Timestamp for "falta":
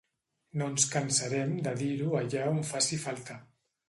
3.05-3.37